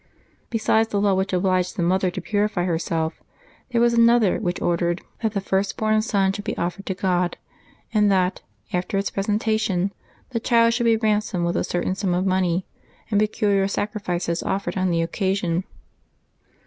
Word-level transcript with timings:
Besides 0.49 0.89
the 0.89 0.99
law 0.99 1.13
which 1.13 1.31
obliged 1.31 1.75
the 1.77 1.83
mother 1.83 2.09
to 2.09 2.19
purify 2.21 2.63
herself, 2.63 3.21
there 3.69 3.79
was 3.79 3.93
another 3.93 4.39
which 4.39 4.59
ordered 4.59 5.01
that 5.21 5.33
the 5.33 5.39
60 5.39 5.39
LIVES 5.39 5.43
OF 5.43 5.43
THE 5.43 5.43
SAINTS 5.43 5.73
[February 5.75 5.95
2 5.95 5.99
first 6.01 6.01
born 6.01 6.01
son 6.01 6.33
should 6.33 6.45
be 6.45 6.57
offered 6.57 6.85
to 6.87 6.93
God, 6.99 7.37
and 7.93 8.11
that, 8.11 8.41
after 8.73 8.97
its 8.97 9.11
presentation, 9.11 9.93
the 10.31 10.39
child 10.39 10.73
should 10.73 10.85
be 10.85 10.97
ransomed 10.97 11.45
with 11.45 11.55
a 11.55 11.63
certain 11.63 11.93
sum 11.93 12.15
of 12.15 12.25
money, 12.25 12.65
and 13.11 13.19
peculiar 13.19 13.67
sacrifices 13.67 14.41
offered 14.41 14.75
on 14.75 14.89
the 14.89 15.05
occa 15.05 15.33
eion. 15.33 15.63